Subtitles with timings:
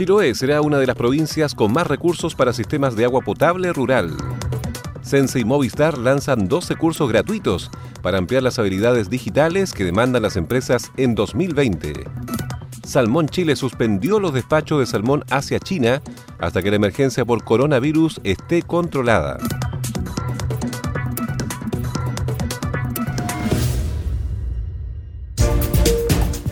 [0.00, 4.16] Chiloé será una de las provincias con más recursos para sistemas de agua potable rural.
[5.02, 10.36] Sense y Movistar lanzan 12 cursos gratuitos para ampliar las habilidades digitales que demandan las
[10.36, 11.92] empresas en 2020.
[12.82, 16.00] Salmón Chile suspendió los despachos de salmón hacia China
[16.38, 19.36] hasta que la emergencia por coronavirus esté controlada.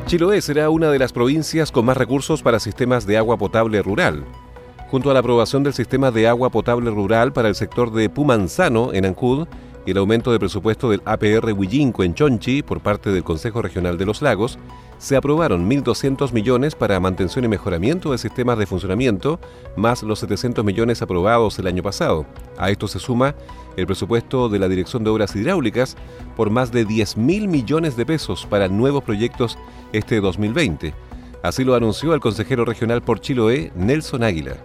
[0.05, 4.27] Chiloé será una de las provincias con más recursos para sistemas de agua potable rural.
[4.91, 8.93] Junto a la aprobación del sistema de agua potable rural para el sector de Pumanzano
[8.93, 9.49] en Ancud,
[9.87, 13.97] y el aumento de presupuesto del APR Huillinco en Chonchi por parte del Consejo Regional
[13.97, 14.59] de los Lagos,
[14.99, 19.39] se aprobaron 1.200 millones para mantención y mejoramiento de sistemas de funcionamiento,
[19.77, 22.27] más los 700 millones aprobados el año pasado.
[22.59, 23.37] A esto se suma
[23.77, 25.97] el presupuesto de la Dirección de Obras Hidráulicas
[26.35, 29.57] por más de 10.000 millones de pesos para nuevos proyectos
[29.93, 30.95] este 2020.
[31.43, 34.57] Así lo anunció el consejero regional por Chiloé, Nelson Águila.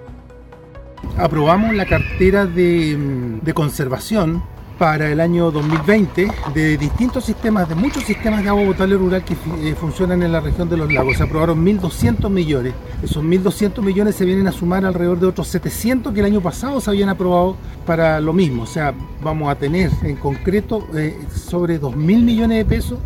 [1.17, 2.97] Aprobamos la cartera de,
[3.41, 4.41] de conservación
[4.81, 9.35] para el año 2020 de distintos sistemas, de muchos sistemas de agua potable rural que
[9.35, 11.17] eh, funcionan en la región de los lagos.
[11.17, 12.73] Se aprobaron 1.200 millones.
[13.03, 16.81] Esos 1.200 millones se vienen a sumar alrededor de otros 700 que el año pasado
[16.81, 18.63] se habían aprobado para lo mismo.
[18.63, 22.97] O sea, vamos a tener en concreto eh, sobre 2.000 millones de pesos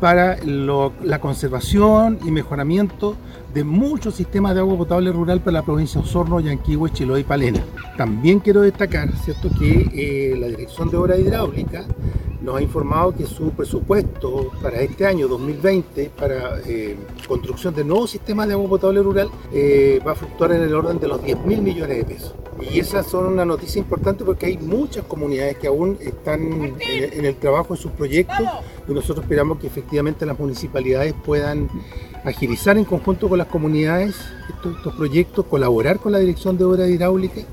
[0.00, 3.16] para la conservación y mejoramiento
[3.52, 7.24] de muchos sistemas de agua potable rural para la provincia de Osorno, Yanquihue, Chiloé y
[7.24, 7.60] Palena.
[7.96, 9.48] También quiero destacar ¿cierto?
[9.58, 11.86] que eh, la Dirección de Obras Hidráulicas
[12.44, 16.96] nos ha informado que su presupuesto para este año 2020 para eh,
[17.26, 21.00] construcción de nuevos sistemas de agua potable rural eh, va a fluctuar en el orden
[21.00, 22.34] de los 10 mil millones de pesos.
[22.70, 26.40] Y esas son una noticia importante porque hay muchas comunidades que aún están
[26.80, 28.46] en, el trabajo de sus proyectos
[28.86, 31.68] y nosotros esperamos que efectivamente las municipalidades puedan
[32.24, 34.14] agilizar en conjunto con las comunidades
[34.48, 37.44] estos, estos proyectos, colaborar con la Dirección de Obras Hidráulicas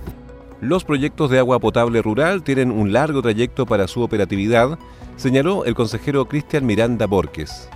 [0.61, 4.77] los proyectos de agua potable rural tienen un largo trayecto para su operatividad,
[5.17, 7.67] señaló el consejero Cristian Miranda Borges.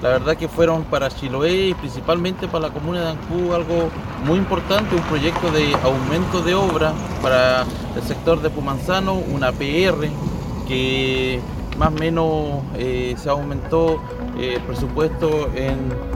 [0.00, 3.90] La verdad que fueron para Chiloé y principalmente para la comuna de Ancú algo
[4.24, 10.08] muy importante, un proyecto de aumento de obra para el sector de Pumanzano, una PR
[10.68, 11.40] que
[11.76, 14.00] más o menos eh, se aumentó
[14.38, 16.10] eh, el presupuesto en,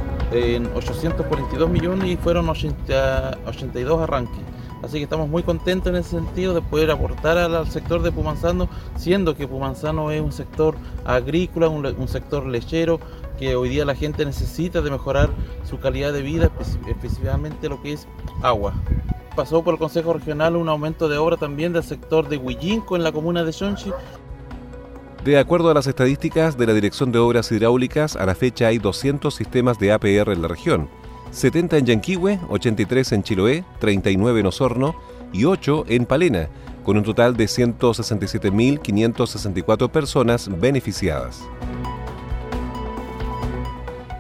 [0.74, 4.40] 842 millones y fueron 82 arranques.
[4.84, 8.68] Así que estamos muy contentos en ese sentido de poder aportar al, sector de Pumanzano,
[8.96, 13.00] siendo que Pumanzano es un sector agrícola, un, sector lechero,
[13.38, 15.30] que hoy día la gente necesita de mejorar
[15.64, 16.50] su calidad de vida,
[16.86, 18.06] específicamente lo que es
[18.42, 18.74] agua.
[19.34, 23.04] Pasó por el Consejo Regional un aumento de obra también del sector de Huillinco en
[23.04, 23.90] la comuna de Xonchi.
[25.24, 28.76] De acuerdo a las estadísticas de la Dirección de Obras Hidráulicas, a la fecha hay
[28.76, 30.90] 200 sistemas de APR en la región
[31.34, 34.94] 70 en Yanquihue, 83 en Chiloé, 39 en Osorno
[35.32, 36.48] y 8 en Palena,
[36.84, 41.42] con un total de 167.564 personas beneficiadas.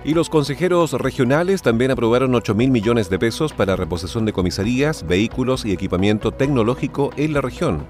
[0.04, 5.64] Y los consejeros regionales también aprobaron 8.000 millones de pesos para reposición de comisarías, vehículos
[5.64, 7.86] y equipamiento tecnológico en la región.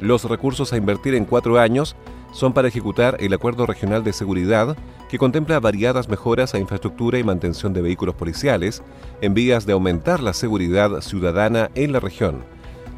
[0.00, 1.94] Los recursos a invertir en cuatro años
[2.32, 4.76] son para ejecutar el Acuerdo Regional de Seguridad,
[5.08, 8.82] que contempla variadas mejoras a infraestructura y mantención de vehículos policiales
[9.20, 12.44] en vías de aumentar la seguridad ciudadana en la región.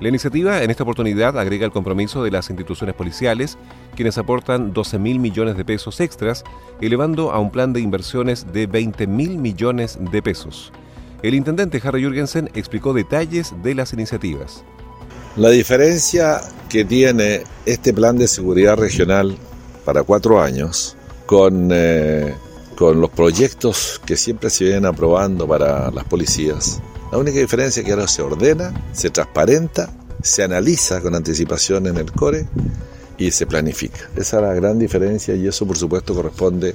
[0.01, 3.59] La iniciativa en esta oportunidad agrega el compromiso de las instituciones policiales,
[3.95, 6.45] quienes aportan 12 mil millones de pesos extras,
[6.81, 10.73] elevando a un plan de inversiones de 20 mil millones de pesos.
[11.23, 14.65] El intendente Harry Jürgensen explicó detalles de las iniciativas.
[15.37, 19.37] La diferencia que tiene este plan de seguridad regional
[19.85, 20.97] para cuatro años
[21.27, 22.35] con, eh,
[22.77, 26.81] con los proyectos que siempre se vienen aprobando para las policías
[27.15, 29.89] la única diferencia es que ahora se ordena, se transparenta,
[30.21, 32.45] se analiza con anticipación en el core
[33.17, 34.11] y se planifica.
[34.17, 36.75] Esa es la gran diferencia y eso por supuesto corresponde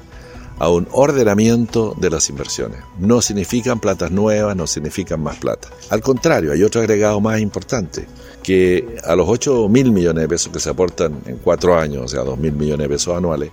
[0.60, 2.82] a un ordenamiento de las inversiones.
[3.00, 5.70] No significan platas nuevas, no significan más plata.
[5.90, 8.06] Al contrario, hay otro agregado más importante,
[8.44, 12.08] que a los 8 mil millones de pesos que se aportan en cuatro años, o
[12.08, 13.52] sea, 2 mil millones de pesos anuales,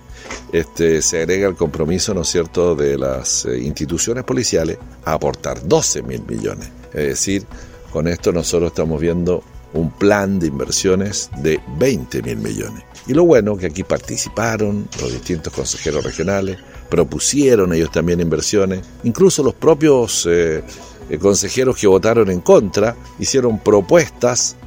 [0.51, 6.03] este, se agrega el compromiso, ¿no cierto?, de las eh, instituciones policiales a aportar 12
[6.03, 6.69] mil millones.
[6.93, 7.45] Es decir,
[7.91, 9.43] con esto nosotros estamos viendo
[9.73, 12.83] un plan de inversiones de 20 mil millones.
[13.07, 16.57] Y lo bueno que aquí participaron los distintos consejeros regionales,
[16.89, 20.63] propusieron ellos también inversiones, incluso los propios eh,
[21.09, 24.57] eh, consejeros que votaron en contra hicieron propuestas.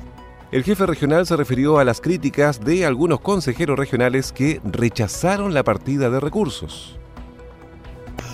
[0.52, 5.62] El jefe regional se refirió a las críticas de algunos consejeros regionales que rechazaron la
[5.62, 6.99] partida de recursos.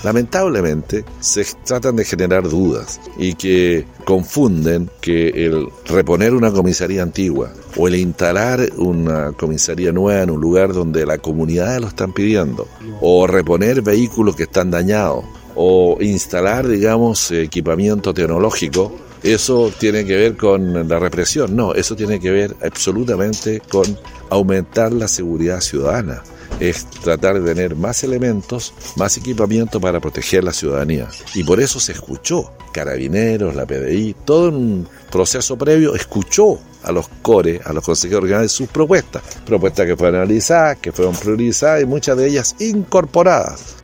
[0.04, 7.52] Lamentablemente se tratan de generar dudas y que confunden que el reponer una comisaría antigua
[7.76, 12.69] o el instalar una comisaría nueva en un lugar donde la comunidad lo están pidiendo
[13.00, 18.92] o reponer vehículos que están dañados o instalar, digamos, equipamiento tecnológico
[19.22, 21.56] eso tiene que ver con la represión.
[21.56, 23.84] No, eso tiene que ver absolutamente con
[24.31, 26.22] aumentar la seguridad ciudadana
[26.61, 31.08] es tratar de tener más elementos, más equipamiento para proteger la ciudadanía.
[31.35, 32.50] Y por eso se escuchó.
[32.73, 38.53] Carabineros, la PDI, todo un proceso previo escuchó a los core, a los consejeros regionales,
[38.53, 39.23] sus propuestas.
[39.44, 43.76] Propuestas que fueron analizadas, que fueron priorizadas y muchas de ellas incorporadas.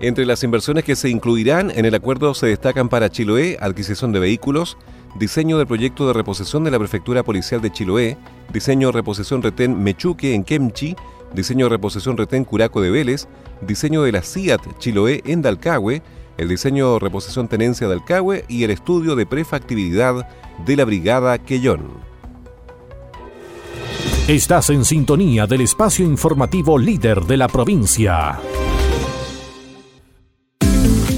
[0.00, 4.18] Entre las inversiones que se incluirán en el acuerdo se destacan para Chiloé adquisición de
[4.18, 4.76] vehículos,
[5.16, 8.16] diseño del proyecto de reposición de la Prefectura Policial de Chiloé,
[8.52, 10.96] diseño reposición retén Mechuque en Kemchi,
[11.34, 13.28] diseño de reposición retén Curaco de Vélez,
[13.60, 16.02] diseño de la CIAT Chiloé en Dalcahue,
[16.38, 20.26] el diseño reposición tenencia de Dalcahue y el estudio de prefactibilidad
[20.64, 22.12] de la Brigada Quellón.
[24.28, 28.38] Estás en sintonía del espacio informativo líder de la provincia.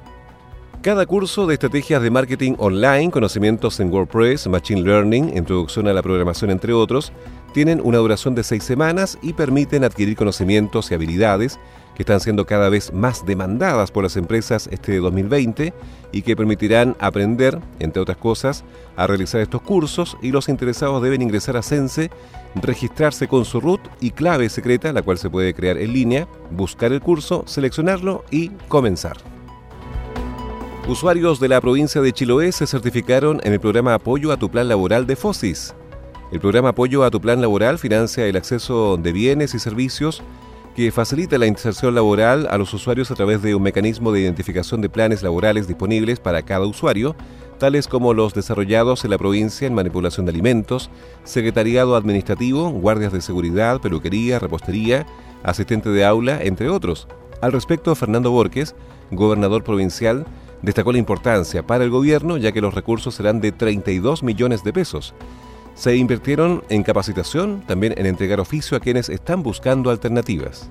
[0.88, 6.02] Cada curso de estrategias de marketing online, conocimientos en WordPress, Machine Learning, introducción a la
[6.02, 7.12] programación, entre otros,
[7.52, 11.60] tienen una duración de seis semanas y permiten adquirir conocimientos y habilidades
[11.94, 15.74] que están siendo cada vez más demandadas por las empresas este 2020
[16.10, 18.64] y que permitirán aprender, entre otras cosas,
[18.96, 22.10] a realizar estos cursos y los interesados deben ingresar a Sense,
[22.54, 26.94] registrarse con su root y clave secreta, la cual se puede crear en línea, buscar
[26.94, 29.18] el curso, seleccionarlo y comenzar.
[30.88, 34.68] Usuarios de la provincia de Chiloé se certificaron en el programa Apoyo a tu Plan
[34.68, 35.74] Laboral de FOSIS.
[36.32, 40.22] El programa Apoyo a tu Plan Laboral financia el acceso de bienes y servicios
[40.74, 44.80] que facilita la inserción laboral a los usuarios a través de un mecanismo de identificación
[44.80, 47.14] de planes laborales disponibles para cada usuario,
[47.58, 50.88] tales como los desarrollados en la provincia en manipulación de alimentos,
[51.22, 55.04] secretariado administrativo, guardias de seguridad, peluquería, repostería,
[55.42, 57.08] asistente de aula, entre otros.
[57.42, 58.74] Al respecto, Fernando Borges,
[59.10, 60.24] gobernador provincial,
[60.62, 64.72] destacó la importancia para el gobierno ya que los recursos serán de 32 millones de
[64.72, 65.14] pesos
[65.78, 70.68] se invirtieron en capacitación, también en entregar oficio a quienes están buscando alternativas.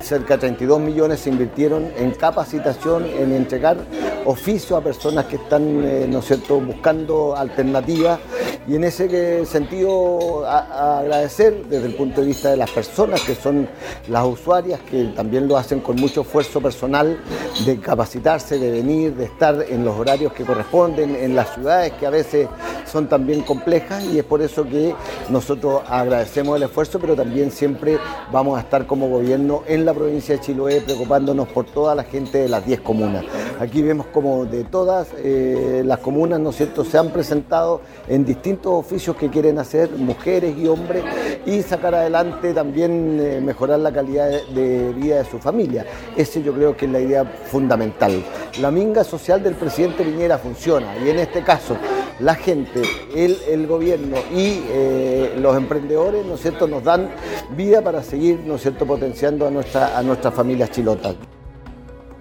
[0.00, 3.78] Cerca de 32 millones se invirtieron en capacitación, en entregar
[4.26, 6.60] oficio a personas que están eh, ¿no cierto?
[6.60, 8.20] buscando alternativas
[8.66, 13.68] y en ese sentido agradecer desde el punto de vista de las personas que son
[14.08, 17.18] las usuarias, que también lo hacen con mucho esfuerzo personal
[17.66, 22.06] de capacitarse, de venir, de estar en los horarios que corresponden, en las ciudades que
[22.06, 22.48] a veces
[22.90, 24.94] son también complejas y es por eso que
[25.28, 27.98] nosotros agradecemos el esfuerzo, pero también siempre
[28.30, 32.38] vamos a estar como gobierno en la provincia de Chiloé preocupándonos por toda la gente
[32.38, 33.24] de las 10 comunas.
[33.58, 38.24] Aquí vemos como de todas eh, las comunas, ¿no es cierto?, se han presentado en
[38.24, 41.04] distintos oficios que quieren hacer mujeres y hombres
[41.46, 45.86] y sacar adelante también eh, mejorar la calidad de, vida de su familia.
[46.16, 48.24] Ese yo creo que es la idea fundamental.
[48.60, 51.76] La minga social del presidente Piñera funciona y en este caso
[52.20, 52.82] la gente,
[53.14, 57.10] el, gobierno y eh, los emprendedores, ¿no es cierto?, nos dan
[57.56, 61.16] vida para seguir, ¿no cierto?, potenciando a, nuestra, a nuestras familias chilotas.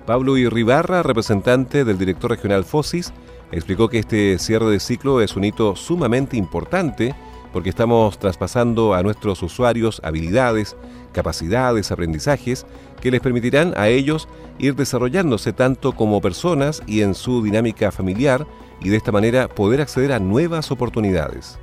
[0.06, 3.14] Pablo Irribarra, representante del director regional FOSIS,
[3.54, 7.16] explicó que este cierre de ciclo es un hito sumamente importante
[7.52, 10.76] porque estamos traspasando a nuestros usuarios habilidades,
[11.12, 12.66] capacidades, aprendizajes
[13.00, 18.48] que les permitirán a ellos ir desarrollándose tanto como personas y en su dinámica familiar
[18.82, 21.60] y de esta manera poder acceder a nuevas oportunidades.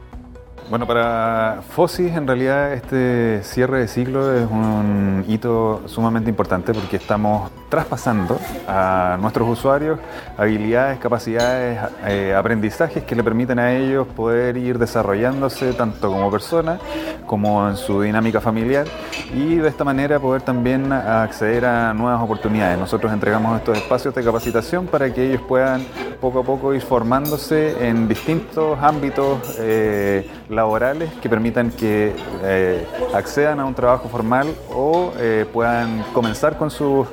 [0.71, 6.97] Bueno, para FOSIS en realidad este cierre de ciclo es un hito sumamente importante porque
[6.97, 9.99] estamos traspasando a nuestros usuarios
[10.37, 16.79] habilidades, capacidades, eh, aprendizajes que le permiten a ellos poder ir desarrollándose tanto como persona
[17.27, 18.87] como en su dinámica familiar
[19.33, 22.79] y de esta manera poder también acceder a nuevas oportunidades.
[22.79, 25.87] Nosotros entregamos estos espacios de capacitación para que ellos puedan
[26.21, 33.61] poco a poco ir formándose en distintos ámbitos eh, laborales que permitan que eh, accedan
[33.61, 37.07] a un trabajo formal o eh, puedan comenzar con sus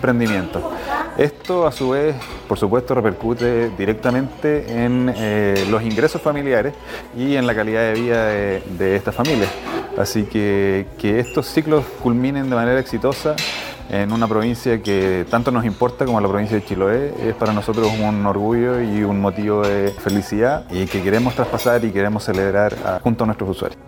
[0.00, 0.62] emprendimientos.
[1.18, 2.16] Esto a su vez,
[2.48, 6.72] por supuesto, repercute directamente en eh, los ingresos familiares
[7.14, 9.50] y en la calidad de vida de, estas familias.
[9.98, 13.36] Así que que estos ciclos culminen de manera exitosa
[13.90, 17.12] en una provincia que tanto nos importa como la provincia de Chiloé.
[17.28, 21.90] Es para nosotros un orgullo y un motivo de felicidad y que queremos traspasar y
[21.90, 23.80] queremos celebrar junto a nuestros usuarios.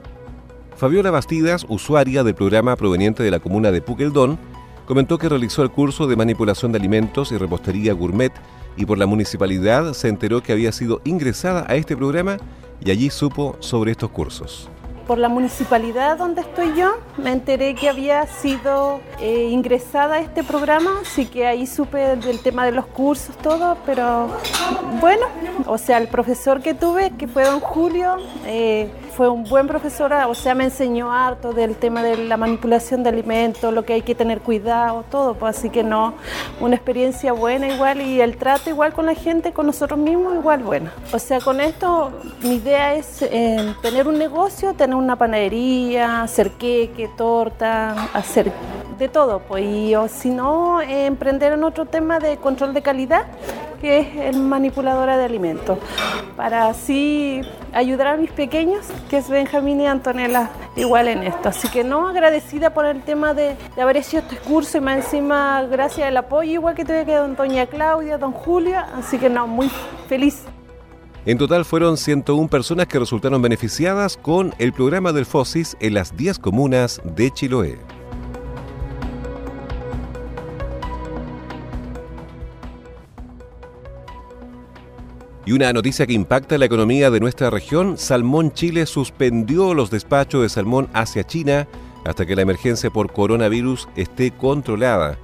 [0.76, 4.37] Fabiola Bastidas, usuaria del programa proveniente de la comuna de Puqueldón,
[4.86, 8.32] comentó que realizó el curso de manipulación de alimentos y repostería gourmet
[8.76, 12.36] y por la municipalidad se enteró que había sido ingresada a este programa
[12.84, 14.68] y allí supo sobre estos cursos.
[15.06, 20.44] Por la municipalidad donde estoy yo, me enteré que había sido eh, ingresada a este
[20.44, 24.28] programa, así que ahí supe del tema de los cursos, todo, pero
[25.00, 25.26] bueno,
[25.66, 30.12] o sea, el profesor que tuve, que fue don Julio, eh, fue un buen profesor,
[30.12, 34.02] o sea, me enseñó harto del tema de la manipulación de alimentos, lo que hay
[34.02, 36.14] que tener cuidado, todo, pues así que no,
[36.61, 40.62] una experiencia buena igual y el trato igual con la gente, con nosotros mismos igual
[40.62, 40.90] bueno.
[41.12, 46.50] O sea, con esto mi idea es eh, tener un negocio, tener una panadería, hacer
[46.52, 48.52] queque, torta, hacer
[49.02, 52.82] de todo, pues, y o si no, eh, emprender en otro tema de control de
[52.82, 53.26] calidad
[53.80, 55.76] que es el manipuladora de alimentos,
[56.37, 57.40] para así
[57.73, 61.49] ayudar a mis pequeños, que es Benjamín y Antonella, igual en esto.
[61.49, 65.64] Así que no agradecida por el tema de, haber hecho este curso y más encima
[65.64, 69.49] gracias al apoyo igual que tuve que don doña Claudia, don Julia, así que no,
[69.49, 69.68] muy
[70.09, 70.44] feliz.
[71.26, 76.16] En total fueron 101 personas que resultaron beneficiadas con el programa del FOSIS en las
[76.16, 78.01] 10 comunas de Chiloé.
[85.44, 90.42] Y una noticia que impacta la economía de nuestra región, Salmón Chile suspendió los despachos
[90.42, 91.66] de salmón hacia China
[92.04, 95.18] hasta que la emergencia por coronavirus esté controlada.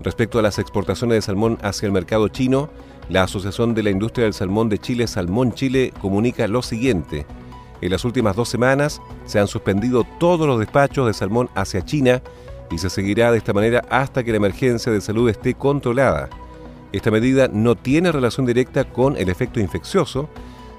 [0.00, 2.68] Respecto a las exportaciones de salmón hacia el mercado chino,
[3.08, 7.26] la Asociación de la Industria del Salmón de Chile, Salmón Chile, comunica lo siguiente.
[7.80, 12.22] En las últimas dos semanas se han suspendido todos los despachos de salmón hacia China
[12.70, 16.30] y se seguirá de esta manera hasta que la emergencia de salud esté controlada.
[16.92, 20.28] Esta medida no tiene relación directa con el efecto infeccioso,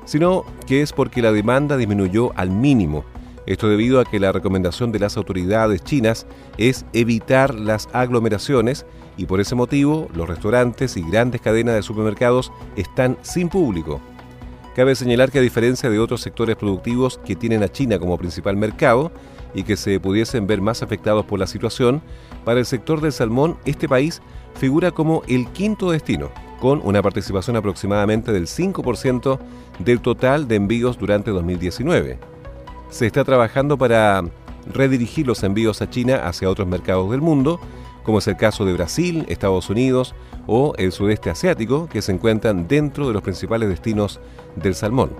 [0.05, 3.03] sino que es porque la demanda disminuyó al mínimo.
[3.45, 6.25] Esto debido a que la recomendación de las autoridades chinas
[6.57, 8.85] es evitar las aglomeraciones
[9.17, 13.99] y por ese motivo los restaurantes y grandes cadenas de supermercados están sin público.
[14.75, 18.57] Cabe señalar que a diferencia de otros sectores productivos que tienen a China como principal
[18.57, 19.11] mercado
[19.53, 22.01] y que se pudiesen ver más afectados por la situación,
[22.43, 24.21] para el sector del salmón este país
[24.55, 29.39] figura como el quinto destino, con una participación aproximadamente del 5%
[29.79, 32.19] del total de envíos durante 2019.
[32.89, 34.23] Se está trabajando para
[34.71, 37.59] redirigir los envíos a China hacia otros mercados del mundo,
[38.03, 40.13] como es el caso de Brasil, Estados Unidos
[40.45, 44.19] o el sudeste asiático, que se encuentran dentro de los principales destinos
[44.55, 45.11] del salmón.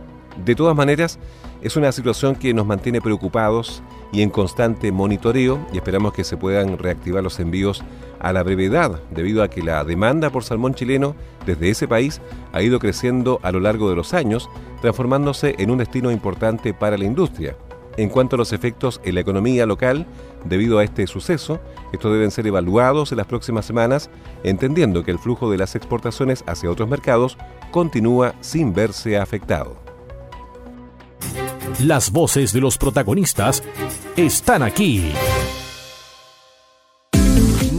[0.46, 1.20] De todas maneras,
[1.62, 6.38] es una situación que nos mantiene preocupados y en constante monitoreo y esperamos que se
[6.38, 7.84] puedan reactivar los envíos
[8.20, 11.16] a la brevedad, debido a que la demanda por salmón chileno
[11.46, 12.22] desde ese país
[12.54, 14.50] ha ido creciendo a lo largo de los años,
[14.82, 17.58] transformándose en un destino importante para la industria.
[17.98, 20.08] En cuanto a los efectos en la economía local,
[20.46, 21.60] debido a este suceso,
[21.92, 24.10] estos deben ser evaluados en las próximas semanas,
[24.44, 27.38] entendiendo que el flujo de las exportaciones hacia otros mercados
[27.72, 29.83] continúa sin verse afectado.
[31.80, 33.64] Las voces de los protagonistas
[34.16, 35.12] están aquí.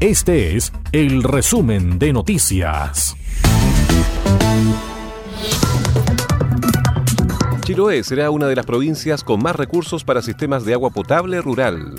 [0.00, 3.16] Este es el resumen de noticias.
[7.70, 11.94] Chiloé será una de las provincias con más recursos para sistemas de agua potable rural.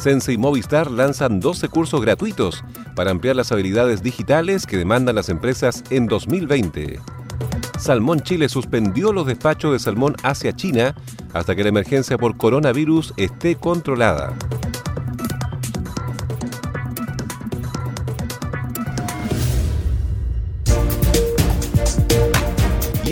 [0.00, 2.62] Sense y Movistar lanzan 12 cursos gratuitos
[2.94, 7.00] para ampliar las habilidades digitales que demandan las empresas en 2020.
[7.76, 10.94] Salmón Chile suspendió los despachos de salmón hacia China
[11.32, 14.32] hasta que la emergencia por coronavirus esté controlada.